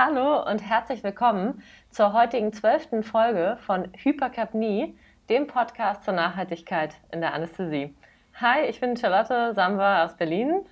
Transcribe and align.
Hallo 0.00 0.48
und 0.48 0.60
herzlich 0.60 1.02
willkommen 1.02 1.60
zur 1.90 2.12
heutigen 2.12 2.52
zwölften 2.52 3.02
Folge 3.02 3.58
von 3.66 3.88
Hypercapnie, 3.96 4.96
dem 5.28 5.48
Podcast 5.48 6.04
zur 6.04 6.14
Nachhaltigkeit 6.14 6.94
in 7.10 7.20
der 7.20 7.34
Anästhesie. 7.34 7.96
Hi, 8.40 8.64
ich 8.66 8.78
bin 8.78 8.96
Charlotte 8.96 9.54
Samba 9.54 10.04
aus 10.04 10.16
Berlin. 10.16 10.64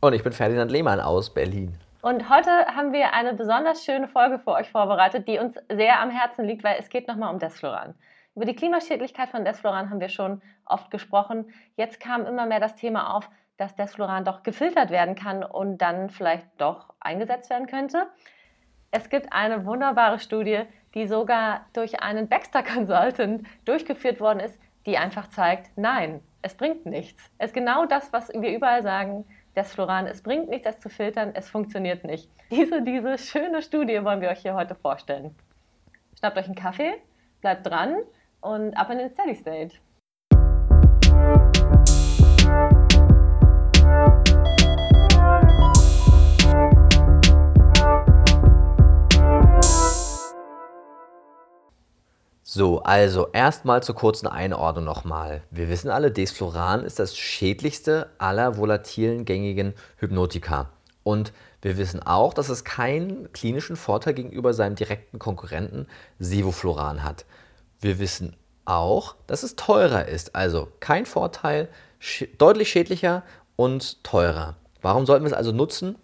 Und 0.00 0.14
ich 0.14 0.22
bin 0.22 0.32
Ferdinand 0.32 0.70
Lehmann 0.70 1.00
aus 1.00 1.34
Berlin. 1.34 1.74
Und 2.00 2.30
heute 2.30 2.50
haben 2.74 2.94
wir 2.94 3.12
eine 3.12 3.34
besonders 3.34 3.84
schöne 3.84 4.08
Folge 4.08 4.38
für 4.38 4.52
euch 4.52 4.70
vorbereitet, 4.70 5.28
die 5.28 5.38
uns 5.38 5.54
sehr 5.70 6.00
am 6.00 6.08
Herzen 6.08 6.46
liegt, 6.46 6.64
weil 6.64 6.76
es 6.78 6.88
geht 6.88 7.08
nochmal 7.08 7.30
um 7.30 7.38
Desfloran. 7.38 7.94
Über 8.34 8.46
die 8.46 8.56
Klimaschädlichkeit 8.56 9.28
von 9.28 9.44
Desfloran 9.44 9.90
haben 9.90 10.00
wir 10.00 10.08
schon 10.08 10.40
oft 10.64 10.90
gesprochen. 10.90 11.52
Jetzt 11.76 12.00
kam 12.00 12.24
immer 12.24 12.46
mehr 12.46 12.60
das 12.60 12.76
Thema 12.76 13.14
auf, 13.16 13.28
dass 13.58 13.76
Desfloran 13.76 14.24
doch 14.24 14.42
gefiltert 14.42 14.88
werden 14.88 15.14
kann 15.14 15.44
und 15.44 15.76
dann 15.76 16.08
vielleicht 16.08 16.46
doch 16.56 16.94
eingesetzt 17.00 17.50
werden 17.50 17.66
könnte. 17.66 18.06
Es 18.94 19.08
gibt 19.08 19.32
eine 19.32 19.64
wunderbare 19.64 20.18
Studie, 20.18 20.64
die 20.94 21.06
sogar 21.06 21.64
durch 21.72 22.02
einen 22.02 22.28
Baxter 22.28 22.62
Consultant 22.62 23.46
durchgeführt 23.64 24.20
worden 24.20 24.40
ist, 24.40 24.60
die 24.84 24.98
einfach 24.98 25.30
zeigt, 25.30 25.70
nein, 25.76 26.20
es 26.42 26.54
bringt 26.54 26.84
nichts. 26.84 27.22
Es 27.38 27.48
ist 27.48 27.54
genau 27.54 27.86
das, 27.86 28.12
was 28.12 28.28
wir 28.28 28.54
überall 28.54 28.82
sagen, 28.82 29.24
Desfloran, 29.56 30.06
es 30.06 30.22
bringt 30.22 30.50
nichts, 30.50 30.66
es 30.66 30.80
zu 30.80 30.90
filtern, 30.90 31.32
es 31.34 31.48
funktioniert 31.48 32.04
nicht. 32.04 32.30
Diese, 32.50 32.82
diese 32.82 33.16
schöne 33.16 33.62
Studie 33.62 34.04
wollen 34.04 34.20
wir 34.20 34.28
euch 34.28 34.40
hier 34.40 34.54
heute 34.54 34.74
vorstellen. 34.74 35.34
Schnappt 36.18 36.36
euch 36.36 36.46
einen 36.46 36.54
Kaffee, 36.54 36.94
bleibt 37.40 37.66
dran 37.66 37.96
und 38.42 38.74
ab 38.76 38.90
in 38.90 38.98
den 38.98 39.10
Steady 39.10 39.34
State. 39.34 39.76
So, 52.44 52.82
also 52.82 53.28
erstmal 53.32 53.84
zur 53.84 53.94
kurzen 53.94 54.26
Einordnung 54.26 54.84
nochmal. 54.84 55.42
Wir 55.52 55.68
wissen 55.68 55.90
alle, 55.90 56.10
Desfloran 56.10 56.84
ist 56.84 56.98
das 56.98 57.16
schädlichste 57.16 58.08
aller 58.18 58.56
volatilen 58.56 59.24
gängigen 59.24 59.74
Hypnotika. 59.98 60.68
Und 61.04 61.32
wir 61.60 61.76
wissen 61.78 62.02
auch, 62.02 62.34
dass 62.34 62.48
es 62.48 62.64
keinen 62.64 63.32
klinischen 63.32 63.76
Vorteil 63.76 64.14
gegenüber 64.14 64.54
seinem 64.54 64.74
direkten 64.74 65.20
Konkurrenten 65.20 65.86
Sevofloran 66.18 67.04
hat. 67.04 67.26
Wir 67.80 68.00
wissen 68.00 68.34
auch, 68.64 69.14
dass 69.28 69.44
es 69.44 69.54
teurer 69.54 70.06
ist. 70.06 70.34
Also 70.34 70.66
kein 70.80 71.06
Vorteil, 71.06 71.68
sch 72.00 72.24
deutlich 72.38 72.70
schädlicher 72.70 73.22
und 73.54 74.02
teurer. 74.02 74.56
Warum 74.80 75.06
sollten 75.06 75.24
wir 75.24 75.30
es 75.30 75.36
also 75.36 75.52
nutzen? 75.52 75.96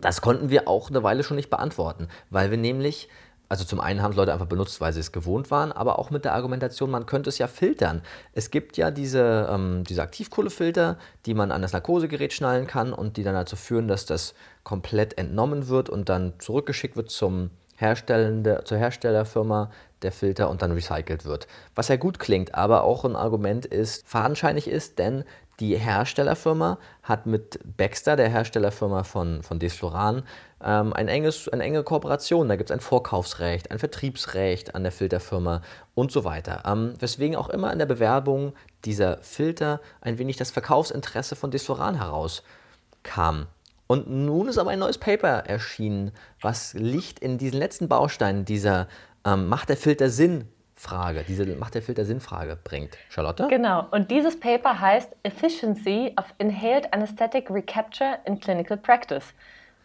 Das 0.00 0.20
konnten 0.22 0.50
wir 0.50 0.66
auch 0.66 0.90
eine 0.90 1.04
Weile 1.04 1.22
schon 1.22 1.36
nicht 1.36 1.50
beantworten, 1.50 2.08
weil 2.30 2.50
wir 2.50 2.58
nämlich 2.58 3.08
also 3.48 3.64
zum 3.64 3.80
einen 3.80 4.02
haben 4.02 4.10
es 4.10 4.16
Leute 4.16 4.32
einfach 4.32 4.46
benutzt, 4.46 4.80
weil 4.80 4.92
sie 4.92 5.00
es 5.00 5.12
gewohnt 5.12 5.50
waren, 5.50 5.72
aber 5.72 5.98
auch 5.98 6.10
mit 6.10 6.24
der 6.24 6.34
Argumentation, 6.34 6.90
man 6.90 7.06
könnte 7.06 7.30
es 7.30 7.38
ja 7.38 7.46
filtern. 7.46 8.02
Es 8.32 8.50
gibt 8.50 8.76
ja 8.76 8.90
diese, 8.90 9.48
ähm, 9.50 9.84
diese 9.84 10.02
Aktivkohlefilter, 10.02 10.98
die 11.26 11.34
man 11.34 11.50
an 11.50 11.62
das 11.62 11.72
Narkosegerät 11.72 12.32
schnallen 12.32 12.66
kann 12.66 12.92
und 12.92 13.16
die 13.16 13.22
dann 13.22 13.34
dazu 13.34 13.56
führen, 13.56 13.88
dass 13.88 14.04
das 14.04 14.34
komplett 14.64 15.16
entnommen 15.16 15.68
wird 15.68 15.88
und 15.88 16.08
dann 16.08 16.34
zurückgeschickt 16.38 16.96
wird 16.96 17.10
zum 17.10 17.50
Herstellende, 17.76 18.62
zur 18.64 18.76
Herstellerfirma 18.76 19.70
der 20.02 20.12
Filter 20.12 20.50
und 20.50 20.62
dann 20.62 20.72
recycelt 20.72 21.24
wird. 21.24 21.46
Was 21.74 21.88
ja 21.88 21.96
gut 21.96 22.18
klingt, 22.18 22.54
aber 22.54 22.82
auch 22.82 23.04
ein 23.04 23.16
Argument 23.16 23.64
ist, 23.64 24.06
fadenscheinig 24.06 24.68
ist, 24.68 24.98
denn 24.98 25.24
die 25.60 25.76
Herstellerfirma 25.76 26.78
hat 27.02 27.26
mit 27.26 27.58
Baxter, 27.76 28.14
der 28.14 28.28
Herstellerfirma 28.28 29.02
von, 29.02 29.42
von 29.42 29.58
Desfloran, 29.58 30.22
ähm, 30.64 30.92
ein 30.92 31.08
enges, 31.08 31.48
eine 31.48 31.64
enge 31.64 31.82
Kooperation. 31.82 32.48
Da 32.48 32.56
gibt 32.56 32.70
es 32.70 32.74
ein 32.74 32.80
Vorkaufsrecht, 32.80 33.70
ein 33.70 33.78
Vertriebsrecht 33.78 34.74
an 34.74 34.82
der 34.82 34.92
Filterfirma 34.92 35.62
und 35.94 36.12
so 36.12 36.24
weiter. 36.24 36.62
Ähm, 36.66 36.94
weswegen 36.98 37.36
auch 37.36 37.48
immer 37.48 37.72
in 37.72 37.78
der 37.78 37.86
Bewerbung 37.86 38.52
dieser 38.84 39.18
Filter 39.18 39.80
ein 40.00 40.18
wenig 40.18 40.36
das 40.36 40.50
Verkaufsinteresse 40.50 41.36
von 41.36 41.50
Desfloran 41.50 41.96
herauskam. 41.96 43.46
Und 43.86 44.10
nun 44.10 44.48
ist 44.48 44.58
aber 44.58 44.70
ein 44.70 44.78
neues 44.78 44.98
Paper 44.98 45.44
erschienen, 45.46 46.12
was 46.40 46.74
Licht 46.74 47.18
in 47.20 47.38
diesen 47.38 47.58
letzten 47.58 47.88
Bausteinen 47.88 48.44
dieser 48.44 48.88
ähm, 49.24 49.48
Macht 49.48 49.70
der 49.70 49.76
Filter 49.76 50.10
Sinn 50.10 50.48
Frage, 50.78 51.24
diese 51.26 51.44
Macht 51.56 51.74
der 51.74 51.82
Filter 51.82 52.04
Sinnfrage 52.04 52.56
bringt. 52.62 52.96
Charlotte? 53.08 53.48
Genau, 53.48 53.86
und 53.90 54.12
dieses 54.12 54.38
Paper 54.38 54.80
heißt 54.80 55.10
Efficiency 55.24 56.14
of 56.16 56.26
Inhaled 56.38 56.92
Anesthetic 56.94 57.50
Recapture 57.50 58.18
in 58.26 58.38
Clinical 58.38 58.76
Practice 58.76 59.34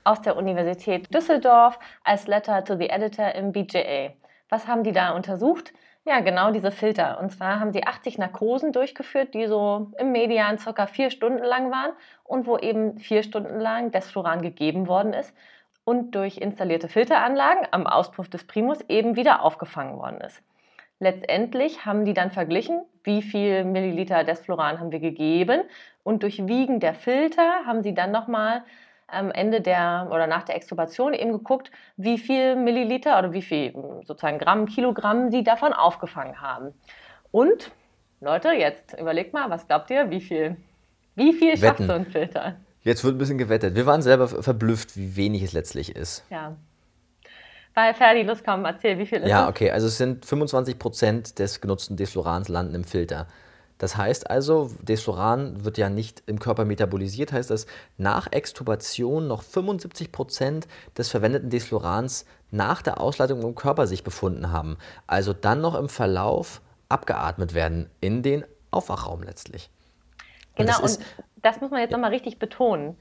aus 0.03 0.21
der 0.21 0.35
Universität 0.37 1.13
Düsseldorf 1.13 1.79
als 2.03 2.27
Letter 2.27 2.63
to 2.63 2.75
the 2.75 2.89
Editor 2.89 3.33
im 3.35 3.51
BJA. 3.51 4.13
Was 4.49 4.67
haben 4.67 4.83
die 4.83 4.91
da 4.91 5.11
untersucht? 5.11 5.73
Ja, 6.05 6.19
genau 6.19 6.51
diese 6.51 6.71
Filter. 6.71 7.19
Und 7.19 7.31
zwar 7.31 7.59
haben 7.59 7.71
sie 7.71 7.85
80 7.85 8.17
Narkosen 8.17 8.73
durchgeführt, 8.73 9.33
die 9.33 9.47
so 9.47 9.91
im 9.97 10.11
Median 10.11 10.57
circa 10.57 10.85
vier 10.85 11.09
Stunden 11.09 11.43
lang 11.43 11.71
waren 11.71 11.93
und 12.25 12.45
wo 12.45 12.57
eben 12.57 12.97
vier 12.97 13.23
Stunden 13.23 13.59
lang 13.59 13.91
Desfloran 13.91 14.41
gegeben 14.41 14.87
worden 14.87 15.13
ist 15.13 15.33
und 15.85 16.13
durch 16.15 16.37
installierte 16.37 16.89
Filteranlagen 16.89 17.67
am 17.71 17.87
Auspuff 17.87 18.29
des 18.29 18.45
Primus 18.45 18.81
eben 18.89 19.15
wieder 19.15 19.43
aufgefangen 19.43 19.97
worden 19.97 20.19
ist. 20.21 20.41
Letztendlich 20.99 21.85
haben 21.85 22.05
die 22.05 22.13
dann 22.13 22.31
verglichen, 22.31 22.81
wie 23.03 23.21
viel 23.21 23.63
Milliliter 23.65 24.23
Desfloran 24.23 24.79
haben 24.79 24.91
wir 24.91 24.99
gegeben 24.99 25.61
und 26.03 26.23
durch 26.23 26.47
Wiegen 26.47 26.79
der 26.79 26.93
Filter 26.93 27.65
haben 27.65 27.81
sie 27.81 27.93
dann 27.93 28.11
nochmal 28.11 28.63
am 29.13 29.31
Ende 29.31 29.61
der 29.61 30.07
oder 30.11 30.27
nach 30.27 30.43
der 30.43 30.55
Extubation 30.55 31.13
eben 31.13 31.31
geguckt, 31.31 31.71
wie 31.97 32.17
viel 32.17 32.55
Milliliter 32.55 33.19
oder 33.19 33.33
wie 33.33 33.41
viel 33.41 33.73
sozusagen 34.05 34.39
Gramm, 34.39 34.65
Kilogramm 34.65 35.31
sie 35.31 35.43
davon 35.43 35.73
aufgefangen 35.73 36.41
haben. 36.41 36.73
Und 37.31 37.71
Leute, 38.21 38.49
jetzt 38.53 38.93
überlegt 38.99 39.33
mal, 39.33 39.49
was 39.49 39.67
glaubt 39.67 39.89
ihr, 39.89 40.09
wie 40.09 40.21
viel, 40.21 40.57
wie 41.15 41.33
viel 41.33 41.57
schafft 41.57 41.83
so 41.83 41.93
ein 41.93 42.05
Filter? 42.05 42.55
Jetzt 42.81 43.03
wird 43.03 43.15
ein 43.15 43.17
bisschen 43.17 43.37
gewettet. 43.37 43.75
Wir 43.75 43.85
waren 43.85 44.01
selber 44.01 44.27
verblüfft, 44.27 44.97
wie 44.97 45.15
wenig 45.15 45.41
es 45.43 45.53
letztlich 45.53 45.95
ist. 45.95 46.23
Ja, 46.29 46.55
bei 47.73 47.93
Ferdi, 47.93 48.21
los 48.21 48.43
komm, 48.43 48.65
erzähl, 48.65 48.99
wie 48.99 49.05
viel 49.05 49.19
ist 49.21 49.29
Ja, 49.29 49.41
das? 49.41 49.49
okay, 49.49 49.71
also 49.71 49.87
es 49.87 49.97
sind 49.97 50.25
25 50.25 50.77
Prozent 50.77 51.39
des 51.39 51.59
genutzten 51.59 51.97
Desflorans 51.97 52.47
landen 52.47 52.75
im 52.75 52.83
Filter. 52.83 53.27
Das 53.83 53.97
heißt 53.97 54.29
also, 54.29 54.71
Desfloran 54.79 55.65
wird 55.65 55.77
ja 55.77 55.89
nicht 55.89 56.23
im 56.25 56.39
Körper 56.39 56.63
metabolisiert, 56.63 57.33
heißt 57.33 57.49
das, 57.49 57.67
nach 57.97 58.31
Extubation 58.31 59.27
noch 59.27 59.41
75 59.41 60.13
Prozent 60.13 60.69
des 60.97 61.09
verwendeten 61.09 61.49
Desflorans 61.49 62.25
nach 62.49 62.81
der 62.81 63.01
Ausleitung 63.01 63.41
im 63.41 63.55
Körper 63.55 63.85
sich 63.85 64.05
befunden 64.05 64.53
haben. 64.53 64.77
Also 65.05 65.33
dann 65.33 65.59
noch 65.59 65.75
im 65.75 65.89
Verlauf 65.89 66.61
abgeatmet 66.87 67.53
werden 67.53 67.89
in 67.99 68.23
den 68.23 68.45
Aufwachraum 68.71 69.21
letztlich. 69.21 69.69
Genau, 70.55 70.77
und 70.77 70.83
das, 70.85 70.97
und 70.97 71.05
das 71.41 71.59
muss 71.59 71.69
man 71.69 71.81
jetzt 71.81 71.91
ja. 71.91 71.97
nochmal 71.97 72.11
richtig 72.11 72.39
betonen. 72.39 72.95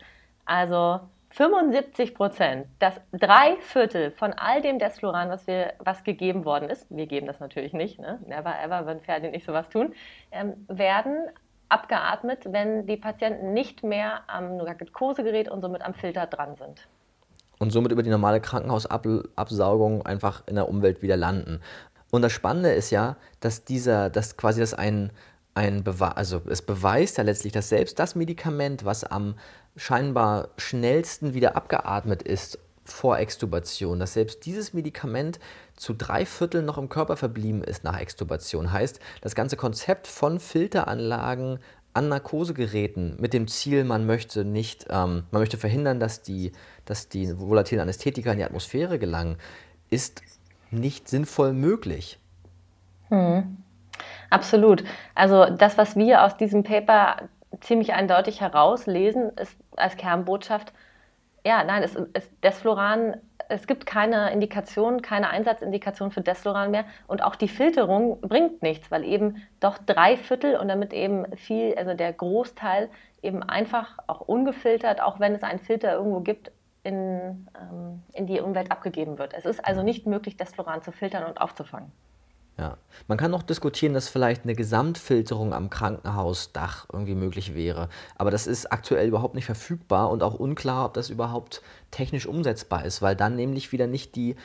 Also 0.46 0.98
75 1.32 2.14
Prozent, 2.14 2.66
das 2.78 2.94
drei 3.12 3.56
Viertel 3.60 4.10
von 4.10 4.32
all 4.34 4.60
dem 4.60 4.78
Desfloran, 4.78 5.30
was, 5.30 5.46
wir, 5.46 5.72
was 5.78 6.04
gegeben 6.04 6.44
worden 6.44 6.68
ist, 6.68 6.86
wir 6.90 7.06
geben 7.06 7.26
das 7.26 7.40
natürlich 7.40 7.72
nicht, 7.72 7.98
ne? 7.98 8.20
never 8.26 8.54
ever, 8.62 8.86
wenn 8.86 9.00
Pferde 9.00 9.30
nicht 9.30 9.46
sowas 9.46 9.68
tun, 9.70 9.94
ähm, 10.30 10.66
werden 10.68 11.28
abgeatmet, 11.70 12.52
wenn 12.52 12.86
die 12.86 12.98
Patienten 12.98 13.54
nicht 13.54 13.82
mehr 13.82 14.20
am 14.26 14.58
Narkosegerät 14.58 15.48
und 15.48 15.62
somit 15.62 15.80
am 15.82 15.94
Filter 15.94 16.26
dran 16.26 16.56
sind. 16.56 16.86
Und 17.58 17.70
somit 17.70 17.92
über 17.92 18.02
die 18.02 18.10
normale 18.10 18.40
Krankenhausabsaugung 18.40 20.04
einfach 20.04 20.42
in 20.46 20.56
der 20.56 20.68
Umwelt 20.68 21.00
wieder 21.00 21.16
landen. 21.16 21.60
Und 22.10 22.20
das 22.20 22.32
Spannende 22.32 22.72
ist 22.72 22.90
ja, 22.90 23.16
dass 23.40 23.64
dieser, 23.64 24.10
dass 24.10 24.36
quasi 24.36 24.60
das 24.60 24.74
ein, 24.74 25.12
ein 25.54 25.82
Beweis, 25.82 26.16
also 26.16 26.42
es 26.46 26.60
beweist 26.60 27.16
ja 27.16 27.24
letztlich, 27.24 27.54
dass 27.54 27.70
selbst 27.70 27.98
das 27.98 28.16
Medikament, 28.16 28.84
was 28.84 29.04
am 29.04 29.36
scheinbar 29.76 30.48
schnellsten 30.56 31.34
wieder 31.34 31.56
abgeatmet 31.56 32.22
ist 32.22 32.58
vor 32.84 33.18
Extubation, 33.18 34.00
dass 34.00 34.14
selbst 34.14 34.44
dieses 34.44 34.74
Medikament 34.74 35.38
zu 35.76 35.94
drei 35.94 36.26
Vierteln 36.26 36.64
noch 36.64 36.78
im 36.78 36.88
Körper 36.88 37.16
verblieben 37.16 37.62
ist 37.62 37.84
nach 37.84 37.98
Extubation. 37.98 38.72
Heißt, 38.72 39.00
das 39.20 39.34
ganze 39.34 39.56
Konzept 39.56 40.06
von 40.06 40.40
Filteranlagen 40.40 41.58
an 41.94 42.08
Narkosegeräten 42.08 43.16
mit 43.20 43.34
dem 43.34 43.48
Ziel, 43.48 43.84
man 43.84 44.06
möchte 44.06 44.44
nicht, 44.44 44.86
ähm, 44.90 45.24
man 45.30 45.42
möchte 45.42 45.58
verhindern, 45.58 46.00
dass 46.00 46.22
die, 46.22 46.52
dass 46.84 47.08
die 47.08 47.38
volatilen 47.38 47.82
Anästhetika 47.82 48.32
in 48.32 48.38
die 48.38 48.44
Atmosphäre 48.44 48.98
gelangen, 48.98 49.36
ist 49.90 50.22
nicht 50.70 51.08
sinnvoll 51.08 51.52
möglich. 51.52 52.18
Hm. 53.08 53.58
Absolut. 54.30 54.82
Also 55.14 55.46
das, 55.50 55.76
was 55.76 55.96
wir 55.96 56.24
aus 56.24 56.36
diesem 56.38 56.62
Paper 56.62 57.28
ziemlich 57.60 57.92
eindeutig 57.94 58.40
herauslesen, 58.40 59.30
ist 59.36 59.56
als 59.76 59.96
Kernbotschaft, 59.96 60.72
ja, 61.44 61.64
nein, 61.64 61.82
es, 61.82 61.96
es, 62.12 62.30
Desfloran, 62.40 63.16
es 63.48 63.66
gibt 63.66 63.84
keine 63.84 64.32
Indikation, 64.32 65.02
keine 65.02 65.30
Einsatzindikation 65.30 66.10
für 66.10 66.20
Desfloran 66.20 66.70
mehr 66.70 66.84
und 67.08 67.22
auch 67.22 67.34
die 67.34 67.48
Filterung 67.48 68.20
bringt 68.20 68.62
nichts, 68.62 68.90
weil 68.90 69.04
eben 69.04 69.42
doch 69.60 69.78
drei 69.78 70.16
Viertel 70.16 70.56
und 70.56 70.68
damit 70.68 70.92
eben 70.92 71.36
viel, 71.36 71.74
also 71.76 71.94
der 71.94 72.12
Großteil 72.12 72.88
eben 73.22 73.42
einfach 73.42 73.98
auch 74.06 74.20
ungefiltert, 74.20 75.00
auch 75.00 75.20
wenn 75.20 75.34
es 75.34 75.42
einen 75.42 75.58
Filter 75.58 75.92
irgendwo 75.92 76.20
gibt, 76.20 76.52
in, 76.84 77.48
ähm, 77.60 78.02
in 78.12 78.26
die 78.26 78.40
Umwelt 78.40 78.70
abgegeben 78.70 79.18
wird. 79.18 79.34
Es 79.34 79.44
ist 79.44 79.64
also 79.64 79.82
nicht 79.82 80.06
möglich, 80.06 80.36
Desfloran 80.36 80.82
zu 80.82 80.92
filtern 80.92 81.24
und 81.24 81.40
aufzufangen. 81.40 81.92
Ja. 82.58 82.76
Man 83.08 83.16
kann 83.18 83.32
auch 83.34 83.42
diskutieren, 83.42 83.94
dass 83.94 84.08
vielleicht 84.08 84.44
eine 84.44 84.54
Gesamtfilterung 84.54 85.54
am 85.54 85.70
Krankenhausdach 85.70 86.86
irgendwie 86.92 87.14
möglich 87.14 87.54
wäre. 87.54 87.88
Aber 88.16 88.30
das 88.30 88.46
ist 88.46 88.70
aktuell 88.70 89.08
überhaupt 89.08 89.34
nicht 89.34 89.46
verfügbar 89.46 90.10
und 90.10 90.22
auch 90.22 90.34
unklar, 90.34 90.86
ob 90.86 90.94
das 90.94 91.08
überhaupt 91.08 91.62
technisch 91.90 92.26
umsetzbar 92.26 92.84
ist, 92.84 93.00
weil 93.00 93.16
dann 93.16 93.36
nämlich 93.36 93.72
wieder 93.72 93.86
nicht 93.86 94.16
die, 94.16 94.36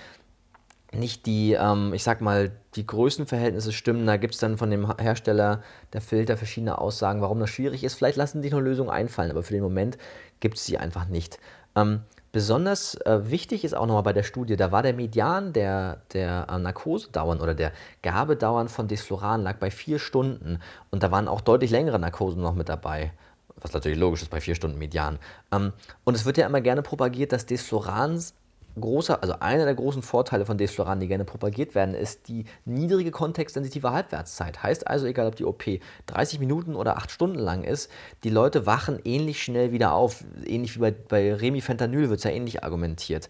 nicht 0.93 1.25
die, 1.25 1.53
ähm, 1.53 1.93
ich 1.93 2.03
sag 2.03 2.21
mal, 2.21 2.51
die 2.75 2.87
Größenverhältnisse 2.87 3.73
stimmen. 3.73 4.07
Da 4.07 4.15
gibt 4.15 4.35
es 4.35 4.39
dann 4.39 4.57
von 4.57 4.71
dem 4.71 4.97
Hersteller 4.97 5.61
der 5.91 6.01
Filter 6.01 6.37
verschiedene 6.37 6.79
Aussagen, 6.79 7.21
warum 7.21 7.39
das 7.39 7.49
schwierig 7.49 7.83
ist. 7.83 7.95
Vielleicht 7.95 8.17
lassen 8.17 8.41
sich 8.41 8.53
noch 8.53 8.61
Lösungen 8.61 8.89
einfallen, 8.89 9.31
aber 9.31 9.43
für 9.43 9.53
den 9.53 9.63
Moment 9.63 9.97
gibt 10.39 10.57
es 10.57 10.65
sie 10.65 10.77
einfach 10.77 11.07
nicht. 11.09 11.39
Ähm, 11.75 12.01
Besonders 12.31 12.95
äh, 12.95 13.31
wichtig 13.31 13.63
ist 13.63 13.73
auch 13.73 13.85
nochmal 13.85 14.03
bei 14.03 14.13
der 14.13 14.23
Studie, 14.23 14.57
da 14.57 14.71
war 14.71 14.83
der 14.83 14.93
Median 14.93 15.53
der, 15.53 16.01
der 16.13 16.47
äh, 16.49 16.57
Narkosedauern 16.59 17.39
oder 17.39 17.55
der 17.55 17.71
Gabedauern 18.01 18.67
von 18.67 18.87
Desfloran 18.87 19.43
lag 19.43 19.57
bei 19.57 19.71
vier 19.71 19.97
Stunden 19.97 20.59
und 20.91 21.03
da 21.03 21.11
waren 21.11 21.27
auch 21.27 21.41
deutlich 21.41 21.71
längere 21.71 21.99
Narkosen 21.99 22.41
noch 22.41 22.53
mit 22.53 22.69
dabei. 22.69 23.13
Was 23.59 23.73
natürlich 23.73 23.97
logisch 23.97 24.21
ist 24.21 24.29
bei 24.29 24.41
vier 24.41 24.55
Stunden 24.55 24.77
Median. 24.77 25.19
Ähm, 25.51 25.73
und 26.03 26.15
es 26.15 26.25
wird 26.25 26.37
ja 26.37 26.45
immer 26.45 26.61
gerne 26.61 26.81
propagiert, 26.81 27.31
dass 27.31 27.45
Desflorans 27.45 28.35
großer, 28.79 29.21
also 29.21 29.35
einer 29.39 29.65
der 29.65 29.75
großen 29.75 30.01
Vorteile 30.01 30.45
von 30.45 30.57
Desfloran, 30.57 30.99
die 30.99 31.07
gerne 31.07 31.25
propagiert 31.25 31.75
werden, 31.75 31.95
ist 31.95 32.27
die 32.27 32.45
niedrige 32.65 33.11
kontextsensitive 33.11 33.91
Halbwertszeit. 33.91 34.63
Heißt 34.63 34.87
also, 34.87 35.05
egal 35.05 35.27
ob 35.27 35.35
die 35.35 35.45
OP 35.45 35.63
30 36.07 36.39
Minuten 36.39 36.75
oder 36.75 36.97
8 36.97 37.11
Stunden 37.11 37.39
lang 37.39 37.63
ist, 37.63 37.89
die 38.23 38.29
Leute 38.29 38.65
wachen 38.65 38.99
ähnlich 39.03 39.43
schnell 39.43 39.71
wieder 39.71 39.93
auf. 39.93 40.23
Ähnlich 40.45 40.75
wie 40.75 40.79
bei, 40.79 40.91
bei 40.91 41.33
Remifentanyl 41.33 42.09
wird 42.09 42.19
es 42.19 42.23
ja 42.23 42.31
ähnlich 42.31 42.63
argumentiert. 42.63 43.29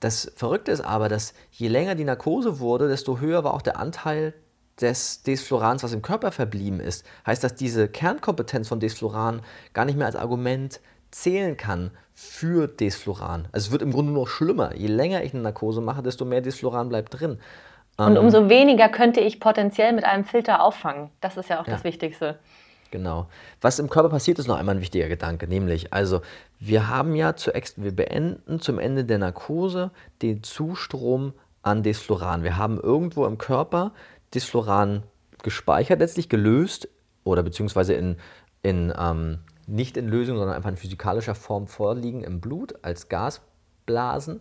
Das 0.00 0.30
Verrückte 0.36 0.72
ist 0.72 0.82
aber, 0.82 1.08
dass 1.08 1.32
je 1.50 1.68
länger 1.68 1.94
die 1.94 2.04
Narkose 2.04 2.60
wurde, 2.60 2.88
desto 2.88 3.18
höher 3.20 3.44
war 3.44 3.54
auch 3.54 3.62
der 3.62 3.78
Anteil 3.78 4.34
des 4.80 5.22
Desflorans, 5.22 5.82
was 5.82 5.92
im 5.92 6.02
Körper 6.02 6.32
verblieben 6.32 6.80
ist. 6.80 7.04
Heißt, 7.26 7.42
dass 7.42 7.54
diese 7.54 7.88
Kernkompetenz 7.88 8.68
von 8.68 8.80
Desfloran 8.80 9.40
gar 9.72 9.84
nicht 9.86 9.96
mehr 9.96 10.06
als 10.06 10.16
Argument 10.16 10.80
zählen 11.20 11.56
kann 11.56 11.90
für 12.14 12.66
Desfloran. 12.66 13.48
Also 13.52 13.66
es 13.66 13.72
wird 13.72 13.82
im 13.82 13.92
Grunde 13.92 14.12
nur 14.12 14.24
noch 14.24 14.28
schlimmer. 14.28 14.74
Je 14.74 14.88
länger 14.88 15.22
ich 15.22 15.32
eine 15.32 15.42
Narkose 15.42 15.80
mache, 15.80 16.02
desto 16.02 16.24
mehr 16.24 16.40
Desfloran 16.40 16.88
bleibt 16.88 17.18
drin. 17.18 17.38
Und 17.96 18.16
ähm, 18.16 18.22
umso 18.22 18.48
weniger 18.48 18.88
könnte 18.88 19.20
ich 19.20 19.40
potenziell 19.40 19.92
mit 19.92 20.04
einem 20.04 20.24
Filter 20.24 20.62
auffangen. 20.62 21.10
Das 21.20 21.36
ist 21.36 21.48
ja 21.48 21.60
auch 21.60 21.66
ja. 21.66 21.74
das 21.74 21.84
Wichtigste. 21.84 22.38
Genau. 22.90 23.26
Was 23.60 23.78
im 23.78 23.88
Körper 23.88 24.10
passiert, 24.10 24.38
ist 24.38 24.46
noch 24.46 24.58
einmal 24.58 24.76
ein 24.76 24.80
wichtiger 24.80 25.08
Gedanke, 25.08 25.48
nämlich, 25.48 25.92
also 25.92 26.20
wir 26.60 26.88
haben 26.88 27.16
ja 27.16 27.34
zu 27.34 27.50
wir 27.76 27.96
beenden 27.96 28.60
zum 28.60 28.78
Ende 28.78 29.04
der 29.04 29.18
Narkose 29.18 29.90
den 30.22 30.42
Zustrom 30.42 31.32
an 31.62 31.82
Desfloran. 31.82 32.44
Wir 32.44 32.56
haben 32.56 32.78
irgendwo 32.78 33.26
im 33.26 33.38
Körper 33.38 33.92
Desfloran 34.34 35.02
gespeichert, 35.42 35.98
letztlich 35.98 36.28
gelöst 36.28 36.88
oder 37.24 37.42
beziehungsweise 37.42 37.94
in, 37.94 38.16
in 38.62 38.92
ähm, 38.98 39.38
nicht 39.66 39.96
in 39.96 40.08
Lösung, 40.08 40.36
sondern 40.36 40.56
einfach 40.56 40.70
in 40.70 40.76
physikalischer 40.76 41.34
Form 41.34 41.66
vorliegen 41.66 42.22
im 42.22 42.40
Blut 42.40 42.74
als 42.82 43.08
Gasblasen 43.08 44.40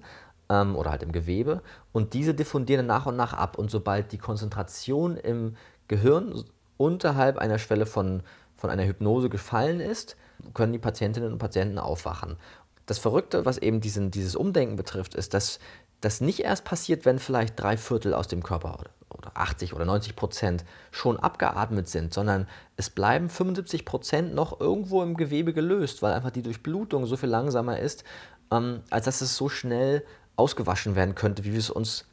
ähm, 0.50 0.75
oder 0.75 0.92
halt 0.92 1.04
im 1.04 1.12
Gewebe. 1.12 1.62
Und 1.92 2.13
diese 2.13 2.33
diffundieren 2.33 2.86
nach 2.86 3.06
und 3.06 3.16
nach 3.16 3.33
ab. 3.33 3.57
Und 3.57 3.72
sobald 3.72 4.12
die 4.12 4.18
Konzentration 4.18 5.18
im 5.18 5.56
Gehirn 5.88 6.44
unterhalb 6.77 7.38
einer 7.38 7.57
Schwelle 7.57 7.86
von, 7.86 8.24
von 8.56 8.69
einer 8.69 8.86
Hypnose 8.86 9.30
gefallen 9.30 9.80
ist, 9.80 10.18
können 10.54 10.74
die 10.74 10.80
Patientinnen 10.80 11.31
und 11.31 11.39
Patienten 11.39 11.80
aufwachen. 11.80 12.38
Das 12.86 13.00
Verrückte, 13.00 13.45
was 13.45 13.57
eben 13.57 13.81
diesen, 13.81 14.12
dieses 14.12 14.36
Umdenken 14.36 14.75
betrifft, 14.75 15.16
ist, 15.16 15.33
dass 15.33 15.60
das 16.06 16.22
nicht 16.22 16.42
erst 16.42 16.66
passiert, 16.66 17.04
wenn 17.04 17.18
vielleicht 17.18 17.60
drei 17.60 17.78
Viertel 17.78 18.13
aus 18.13 18.28
dem 18.28 18.44
Körper 18.44 18.78
oder 19.10 19.31
80 19.34 19.74
oder 19.74 19.86
90 19.86 20.16
Prozent 20.16 20.63
schon 20.92 21.18
abgeatmet 21.19 21.90
sind, 21.90 22.13
sondern 22.13 22.48
es 22.78 22.92
bleiben 22.92 23.28
75 23.28 23.86
Prozent 23.86 24.36
noch 24.36 24.60
irgendwo 24.60 25.02
im 25.02 25.18
Gewebe 25.18 25.52
gelöst, 25.52 26.04
weil 26.04 26.13
einfach 26.13 26.30
die 26.30 26.44
Durchblutung 26.44 27.07
so 27.07 27.18
viel 27.18 27.30
langsamer 27.30 27.80
ist, 27.80 28.04
ähm, 28.52 28.84
als 28.92 29.06
dass 29.06 29.22
es 29.22 29.36
so 29.36 29.50
schnell 29.50 30.06
ausgewaschen 30.36 30.96
werden 30.96 31.16
könnte, 31.16 31.44
wie 31.44 31.54
wir 31.54 31.60
es 31.60 31.72
uns 31.72 32.06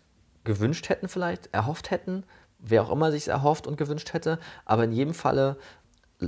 gewünscht 0.45 0.89
hätten 0.89 1.09
vielleicht, 1.09 1.53
erhofft 1.53 1.91
hätten, 1.91 2.25
wer 2.59 2.85
auch 2.85 2.91
immer 2.91 3.11
sich 3.11 3.23
es 3.23 3.29
erhofft 3.29 3.67
und 3.67 3.77
gewünscht 3.77 4.15
hätte. 4.15 4.39
Aber 4.65 4.85
in 4.85 4.93
jedem 4.93 5.13
Falle 5.13 5.59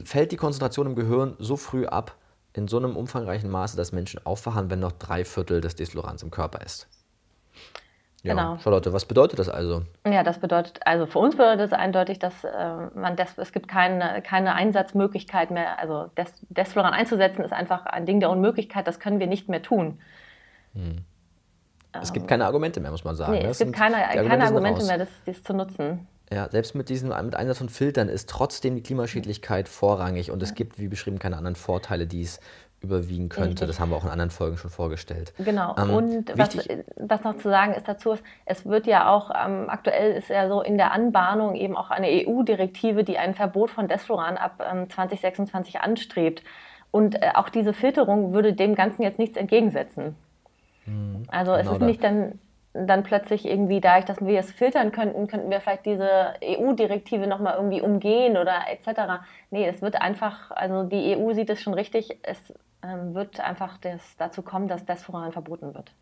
fällt 0.05 0.33
die 0.33 0.37
Konzentration 0.37 0.89
im 0.89 0.97
Gehirn 0.97 1.35
so 1.39 1.57
früh 1.57 1.87
ab, 1.87 2.17
in 2.53 2.69
so 2.69 2.77
einem 2.77 2.95
umfangreichen 2.95 3.51
Maße, 3.51 3.77
dass 3.77 3.93
Menschen 3.93 4.25
aufwachen, 4.27 4.69
wenn 4.69 4.81
noch 4.81 4.93
drei 4.93 5.25
Viertel 5.25 5.63
des 5.63 5.77
Deslorans 5.77 6.23
im 6.23 6.31
Körper 6.31 6.61
ist. 6.63 6.89
Ja, 8.25 8.33
genau. 8.33 8.59
Charlotte, 8.59 8.93
was 8.95 9.05
bedeutet 9.05 9.39
das 9.39 9.51
also? 9.51 9.83
Ja, 10.06 10.23
das 10.23 10.39
bedeutet, 10.39 10.81
also 10.87 11.05
für 11.05 11.19
uns 11.19 11.37
bedeutet 11.37 11.67
es 11.67 11.73
eindeutig, 11.75 12.19
dass 12.19 12.43
äh, 12.43 12.49
man 12.95 13.17
das, 13.17 13.37
es 13.37 13.53
gibt 13.53 13.69
keine, 13.69 14.23
keine 14.23 14.55
Einsatzmöglichkeit 14.55 15.51
mehr. 15.51 15.79
Also 15.79 16.11
Des, 16.17 16.33
Desfloran 16.49 16.95
einzusetzen 16.95 17.45
ist 17.45 17.53
einfach 17.53 17.85
ein 17.85 18.06
Ding 18.06 18.21
der 18.21 18.31
Unmöglichkeit, 18.31 18.87
das 18.87 18.99
können 18.99 19.21
wir 19.21 19.27
nicht 19.27 19.51
mehr 19.51 19.61
tun. 19.61 19.99
Hm. 20.75 21.05
Es 22.01 22.12
gibt 22.12 22.27
keine 22.27 22.47
Argumente 22.47 22.81
mehr, 22.81 22.91
muss 22.91 23.05
man 23.05 23.15
sagen. 23.15 23.33
Nee, 23.33 23.43
ne? 23.43 23.49
es 23.51 23.59
gibt 23.59 23.75
keine, 23.75 23.97
Argumente, 23.97 24.29
keine 24.29 24.45
Argumente 24.45 24.85
mehr, 24.85 24.99
das, 24.99 25.09
das 25.27 25.43
zu 25.43 25.53
nutzen. 25.53 26.09
Ja, 26.33 26.49
selbst 26.49 26.75
mit 26.75 26.89
diesem 26.89 27.11
mit 27.11 27.35
Einsatz 27.35 27.59
von 27.59 27.69
Filtern 27.69 28.09
ist 28.09 28.31
trotzdem 28.31 28.75
die 28.75 28.83
Klimaschädlichkeit 28.83 29.69
vorrangig 29.69 30.31
und 30.31 30.43
es 30.43 30.55
gibt, 30.55 30.79
wie 30.79 30.89
beschrieben, 30.89 31.19
keine 31.19 31.37
anderen 31.37 31.55
Vorteile, 31.55 32.06
die 32.06 32.23
es 32.23 32.41
überwiegen 32.85 33.29
könnte. 33.29 33.67
Das 33.67 33.81
haben 33.81 33.91
wir 33.91 33.97
auch 33.97 34.05
in 34.05 34.11
anderen 34.11 34.31
Folgen 34.31 34.57
schon 34.57 34.71
vorgestellt. 34.71 35.33
Genau. 35.39 35.75
Ähm, 35.77 35.91
und 35.91 36.39
was, 36.39 36.57
was, 36.97 37.25
noch 37.25 37.37
zu 37.39 37.49
sagen 37.49 37.75
ist 37.75 37.89
dazu, 37.89 38.17
es 38.45 38.65
wird 38.67 38.87
ja 38.87 39.09
auch, 39.13 39.31
ähm, 39.31 39.69
aktuell 39.69 40.13
ist 40.13 40.29
ja 40.29 40.49
so 40.49 40.63
in 40.63 40.77
der 40.77 40.93
Anbahnung 40.93 41.55
eben 41.55 41.77
auch 41.77 41.91
eine 41.91 42.09
EU-Direktive, 42.09 43.05
die 43.05 43.19
ein 43.19 43.35
Verbot 43.35 43.71
von 43.71 43.89
Desfloran 43.89 44.37
ab 44.37 44.63
ähm, 44.71 44.89
2026 44.89 45.81
anstrebt. 45.81 46.43
Und 46.91 47.17
äh, 47.17 47.33
auch 47.35 47.49
diese 47.49 47.73
Filterung 47.73 48.33
würde 48.33 48.53
dem 48.53 48.75
Ganzen 48.75 49.03
jetzt 49.03 49.19
nichts 49.19 49.37
entgegensetzen. 49.37 50.15
Hm, 50.85 51.25
also 51.29 51.53
genau 51.53 51.63
es 51.63 51.73
ist 51.73 51.83
nicht 51.83 52.05
dann 52.05 52.39
dann 52.75 53.05
plötzlich 53.05 53.47
irgendwie, 53.47 53.81
dadurch, 53.81 54.05
dass 54.05 54.21
wir 54.21 54.39
es 54.41 54.51
filtern 54.51 54.91
könnten, 54.91 55.29
könnten 55.29 55.49
wir 55.49 55.61
vielleicht 55.61 55.87
diese 55.87 56.35
EU-Direktive 56.43 57.29
nochmal 57.29 57.55
irgendwie 57.57 57.81
umgehen 57.81 58.37
oder 58.37 58.63
etc. 58.69 59.23
Nee, 59.51 59.67
es 59.67 59.81
wird 59.81 60.03
einfach, 60.03 60.51
also 60.51 60.83
die 60.83 61.17
EU 61.17 61.33
sieht 61.35 61.51
es 61.51 61.63
schon 61.63 61.75
richtig, 61.75 62.19
es 62.23 62.53
wird 63.13 63.41
einfach 63.41 63.79
das, 63.79 64.01
dazu 64.19 64.43
kommen, 64.43 64.69
dass 64.69 64.85
das 64.85 64.99
Desforan 64.99 65.33
verboten 65.33 65.75
wird. 65.75 65.93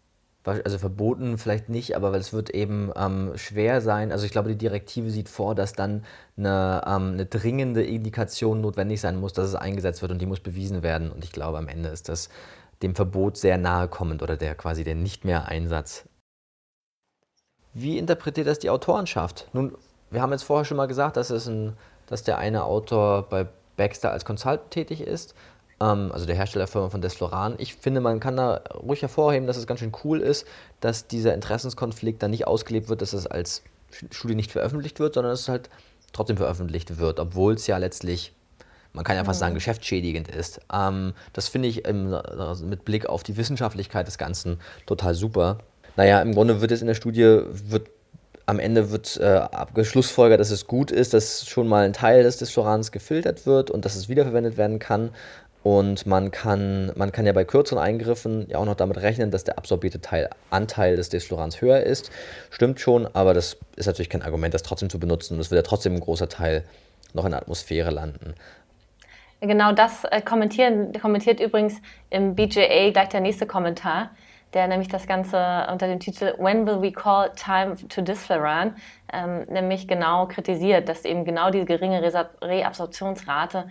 Also 0.44 0.78
verboten 0.78 1.38
vielleicht 1.38 1.68
nicht, 1.68 1.94
aber 1.94 2.12
es 2.14 2.32
wird 2.32 2.50
eben 2.50 2.90
ähm, 2.96 3.32
schwer 3.36 3.80
sein. 3.80 4.10
Also 4.10 4.26
ich 4.26 4.32
glaube, 4.32 4.48
die 4.48 4.58
Direktive 4.58 5.08
sieht 5.10 5.28
vor, 5.28 5.54
dass 5.54 5.72
dann 5.72 6.04
eine, 6.36 6.82
ähm, 6.84 7.12
eine, 7.12 7.26
dringende 7.26 7.84
Indikation 7.84 8.60
notwendig 8.60 9.00
sein 9.00 9.20
muss, 9.20 9.32
dass 9.32 9.46
es 9.46 9.54
eingesetzt 9.54 10.02
wird 10.02 10.10
und 10.10 10.18
die 10.18 10.26
muss 10.26 10.40
bewiesen 10.40 10.82
werden. 10.82 11.12
Und 11.12 11.22
ich 11.22 11.30
glaube, 11.30 11.58
am 11.58 11.68
Ende 11.68 11.90
ist 11.90 12.08
das 12.08 12.28
dem 12.82 12.96
Verbot 12.96 13.36
sehr 13.36 13.56
nahe 13.56 13.86
kommend 13.86 14.20
oder 14.20 14.36
der 14.36 14.56
quasi 14.56 14.82
der 14.82 14.96
nicht 14.96 15.24
mehr 15.24 15.46
Einsatz. 15.46 16.08
Wie 17.72 17.96
interpretiert 17.96 18.48
das 18.48 18.58
die 18.58 18.70
Autorenschaft? 18.70 19.48
Nun, 19.52 19.76
wir 20.10 20.22
haben 20.22 20.32
jetzt 20.32 20.42
vorher 20.42 20.64
schon 20.64 20.76
mal 20.76 20.88
gesagt, 20.88 21.16
dass, 21.16 21.30
es 21.30 21.46
ein, 21.46 21.76
dass 22.06 22.24
der 22.24 22.38
eine 22.38 22.64
Autor 22.64 23.28
bei 23.28 23.46
Baxter 23.76 24.10
als 24.10 24.24
Consultant 24.24 24.72
tätig 24.72 25.02
ist 25.02 25.36
ähm, 25.36 25.51
also 25.82 26.26
der 26.26 26.36
Herstellerfirma 26.36 26.90
von 26.90 27.00
Desfloran. 27.00 27.54
Ich 27.58 27.74
finde, 27.74 28.00
man 28.00 28.20
kann 28.20 28.36
da 28.36 28.62
ruhig 28.74 29.02
hervorheben, 29.02 29.46
dass 29.46 29.56
es 29.56 29.66
ganz 29.66 29.80
schön 29.80 29.92
cool 30.04 30.20
ist, 30.20 30.46
dass 30.80 31.06
dieser 31.06 31.34
Interessenskonflikt 31.34 32.22
dann 32.22 32.30
nicht 32.30 32.46
ausgelebt 32.46 32.88
wird, 32.88 33.02
dass 33.02 33.12
es 33.12 33.26
als 33.26 33.62
Studie 34.10 34.34
nicht 34.34 34.52
veröffentlicht 34.52 35.00
wird, 35.00 35.14
sondern 35.14 35.32
dass 35.32 35.40
es 35.40 35.48
halt 35.48 35.70
trotzdem 36.12 36.36
veröffentlicht 36.36 36.98
wird, 36.98 37.18
obwohl 37.18 37.54
es 37.54 37.66
ja 37.66 37.78
letztlich, 37.78 38.32
man 38.92 39.04
kann 39.04 39.16
ja 39.16 39.24
fast 39.24 39.40
sagen, 39.40 39.54
mhm. 39.54 39.58
geschäftsschädigend 39.58 40.28
ist. 40.28 40.60
Ähm, 40.72 41.14
das 41.32 41.48
finde 41.48 41.68
ich 41.68 41.84
im, 41.84 42.16
mit 42.64 42.84
Blick 42.84 43.06
auf 43.06 43.22
die 43.22 43.36
Wissenschaftlichkeit 43.36 44.06
des 44.06 44.18
Ganzen 44.18 44.60
total 44.86 45.14
super. 45.14 45.58
Naja, 45.96 46.22
im 46.22 46.34
Grunde 46.34 46.60
wird 46.60 46.70
es 46.70 46.80
in 46.80 46.86
der 46.86 46.94
Studie, 46.94 47.40
wird 47.50 47.88
am 48.46 48.58
Ende 48.58 48.90
wird 48.90 49.16
äh, 49.18 49.46
geschlussfolgert, 49.74 50.40
dass 50.40 50.50
es 50.50 50.66
gut 50.66 50.90
ist, 50.90 51.14
dass 51.14 51.46
schon 51.46 51.68
mal 51.68 51.84
ein 51.84 51.92
Teil 51.92 52.22
des 52.22 52.38
Desflorans 52.38 52.90
gefiltert 52.90 53.46
wird 53.46 53.70
und 53.70 53.84
dass 53.84 53.94
es 53.94 54.08
wiederverwendet 54.08 54.56
werden 54.56 54.78
kann. 54.78 55.10
Und 55.62 56.06
man 56.06 56.32
kann, 56.32 56.90
man 56.96 57.12
kann 57.12 57.24
ja 57.24 57.32
bei 57.32 57.44
kürzeren 57.44 57.82
Eingriffen 57.82 58.48
ja 58.48 58.58
auch 58.58 58.64
noch 58.64 58.74
damit 58.74 58.98
rechnen, 58.98 59.30
dass 59.30 59.44
der 59.44 59.58
absorbierte 59.58 60.00
Teil, 60.00 60.28
Anteil 60.50 60.96
des 60.96 61.08
Deslorans 61.08 61.60
höher 61.60 61.80
ist. 61.80 62.10
Stimmt 62.50 62.80
schon, 62.80 63.06
aber 63.14 63.32
das 63.32 63.58
ist 63.76 63.86
natürlich 63.86 64.10
kein 64.10 64.22
Argument, 64.22 64.52
das 64.52 64.62
trotzdem 64.62 64.90
zu 64.90 64.98
benutzen. 64.98 65.34
Und 65.34 65.40
es 65.40 65.50
wird 65.50 65.64
ja 65.64 65.68
trotzdem 65.68 65.94
ein 65.94 66.00
großer 66.00 66.28
Teil 66.28 66.64
noch 67.14 67.24
in 67.24 67.30
der 67.30 67.40
Atmosphäre 67.40 67.90
landen. 67.90 68.34
Genau 69.40 69.72
das 69.72 70.04
äh, 70.04 70.20
kommentiert 70.20 71.40
übrigens 71.40 71.74
im 72.10 72.34
BJA 72.34 72.90
gleich 72.90 73.08
der 73.08 73.20
nächste 73.20 73.46
Kommentar, 73.46 74.10
der 74.54 74.68
nämlich 74.68 74.88
das 74.88 75.06
Ganze 75.06 75.66
unter 75.70 75.88
dem 75.88 75.98
Titel 75.98 76.34
When 76.38 76.66
will 76.66 76.80
we 76.80 76.92
call 76.92 77.30
time 77.34 77.76
to 77.88 78.02
Disfloran 78.02 78.76
ähm, 79.12 79.44
nämlich 79.48 79.88
genau 79.88 80.26
kritisiert, 80.26 80.88
dass 80.88 81.04
eben 81.04 81.24
genau 81.24 81.50
diese 81.50 81.64
geringe 81.64 82.00
Reabsorptionsrate 82.40 83.66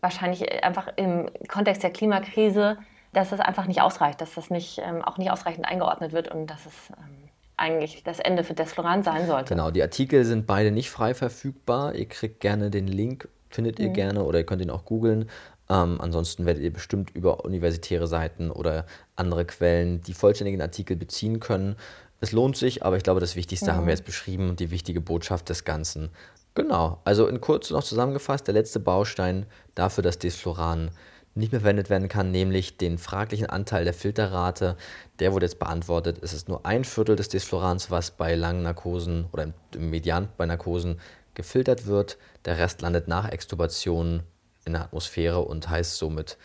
wahrscheinlich 0.00 0.64
einfach 0.64 0.88
im 0.96 1.30
Kontext 1.48 1.82
der 1.82 1.90
Klimakrise 1.90 2.78
dass 3.16 3.32
es 3.32 3.40
einfach 3.40 3.66
nicht 3.66 3.80
ausreicht, 3.80 4.20
dass 4.20 4.34
das 4.34 4.50
nicht, 4.50 4.78
ähm, 4.84 5.02
auch 5.02 5.16
nicht 5.16 5.30
ausreichend 5.30 5.66
eingeordnet 5.66 6.12
wird 6.12 6.28
und 6.28 6.48
dass 6.48 6.66
es 6.66 6.72
ähm, 6.90 7.30
eigentlich 7.56 8.02
das 8.04 8.18
Ende 8.18 8.44
für 8.44 8.52
Desfloran 8.52 9.02
sein 9.02 9.26
sollte. 9.26 9.54
Genau, 9.54 9.70
die 9.70 9.80
Artikel 9.80 10.22
sind 10.26 10.46
beide 10.46 10.70
nicht 10.70 10.90
frei 10.90 11.14
verfügbar. 11.14 11.94
Ihr 11.94 12.06
kriegt 12.06 12.40
gerne 12.40 12.68
den 12.68 12.86
Link, 12.86 13.26
findet 13.48 13.78
ihr 13.78 13.88
mhm. 13.88 13.94
gerne 13.94 14.24
oder 14.24 14.40
ihr 14.40 14.44
könnt 14.44 14.60
ihn 14.60 14.68
auch 14.68 14.84
googeln. 14.84 15.30
Ähm, 15.70 15.98
ansonsten 15.98 16.44
werdet 16.44 16.62
ihr 16.62 16.72
bestimmt 16.72 17.08
über 17.14 17.46
universitäre 17.46 18.06
Seiten 18.06 18.50
oder 18.50 18.84
andere 19.16 19.46
Quellen 19.46 20.02
die 20.02 20.12
vollständigen 20.12 20.60
Artikel 20.60 20.94
beziehen 20.94 21.40
können. 21.40 21.76
Es 22.20 22.32
lohnt 22.32 22.58
sich, 22.58 22.84
aber 22.84 22.98
ich 22.98 23.02
glaube, 23.02 23.20
das 23.20 23.34
Wichtigste 23.34 23.72
mhm. 23.72 23.76
haben 23.76 23.86
wir 23.86 23.94
jetzt 23.94 24.04
beschrieben 24.04 24.50
und 24.50 24.60
die 24.60 24.70
wichtige 24.70 25.00
Botschaft 25.00 25.48
des 25.48 25.64
Ganzen. 25.64 26.10
Genau, 26.56 27.02
also 27.04 27.28
in 27.28 27.42
kurz 27.42 27.68
noch 27.68 27.84
zusammengefasst, 27.84 28.46
der 28.46 28.54
letzte 28.54 28.80
Baustein 28.80 29.44
dafür, 29.74 30.02
dass 30.02 30.18
Desfloran 30.18 30.90
nicht 31.34 31.52
mehr 31.52 31.60
verwendet 31.60 31.90
werden 31.90 32.08
kann, 32.08 32.30
nämlich 32.30 32.78
den 32.78 32.96
fraglichen 32.96 33.50
Anteil 33.50 33.84
der 33.84 33.92
Filterrate. 33.92 34.78
Der 35.18 35.34
wurde 35.34 35.44
jetzt 35.44 35.58
beantwortet. 35.58 36.18
Es 36.22 36.32
ist 36.32 36.48
nur 36.48 36.64
ein 36.64 36.84
Viertel 36.84 37.14
des 37.14 37.28
Desflorans, 37.28 37.90
was 37.90 38.10
bei 38.10 38.34
langen 38.34 38.62
Narkosen 38.62 39.26
oder 39.32 39.52
im 39.74 39.90
Median 39.90 40.30
bei 40.38 40.46
Narkosen 40.46 40.98
gefiltert 41.34 41.84
wird. 41.84 42.16
Der 42.46 42.56
Rest 42.56 42.80
landet 42.80 43.06
nach 43.06 43.28
Extubation 43.28 44.22
in 44.64 44.72
der 44.72 44.84
Atmosphäre 44.84 45.40
und 45.40 45.68
heißt 45.68 45.98
somit, 45.98 46.38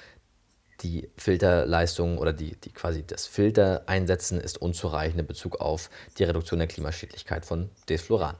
die 0.81 1.09
Filterleistung 1.15 2.17
oder 2.17 2.33
die, 2.33 2.57
die 2.57 2.73
quasi 2.73 3.07
das 3.07 3.27
Filter 3.27 3.83
einsetzen 3.85 4.41
ist 4.41 4.61
unzureichend 4.61 5.21
in 5.21 5.27
Bezug 5.27 5.61
auf 5.61 5.89
die 6.17 6.25
Reduktion 6.25 6.59
der 6.59 6.67
Klimaschädlichkeit 6.67 7.45
von 7.45 7.69
Desfloran. 7.87 8.35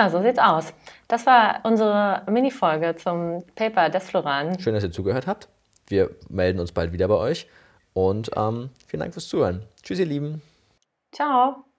Ah, 0.00 0.08
so 0.08 0.22
sieht's 0.22 0.38
aus. 0.38 0.72
Das 1.08 1.26
war 1.26 1.60
unsere 1.64 2.22
Mini-Folge 2.26 2.96
zum 2.96 3.44
Paper 3.54 3.90
Desfloran. 3.90 4.58
Schön, 4.58 4.72
dass 4.72 4.82
ihr 4.82 4.90
zugehört 4.90 5.26
habt. 5.26 5.48
Wir 5.88 6.08
melden 6.30 6.58
uns 6.58 6.72
bald 6.72 6.94
wieder 6.94 7.06
bei 7.06 7.16
euch 7.16 7.46
und 7.92 8.30
ähm, 8.34 8.70
vielen 8.86 9.00
Dank 9.00 9.12
fürs 9.12 9.28
Zuhören. 9.28 9.62
Tschüss, 9.82 9.98
ihr 9.98 10.06
Lieben. 10.06 10.40
Ciao. 11.12 11.69